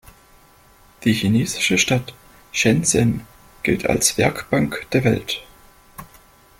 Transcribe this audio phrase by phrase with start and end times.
[1.03, 2.15] Die chinesische Stadt
[2.51, 3.21] Shenzhen
[3.61, 5.43] gilt als „Werkbank der Welt“.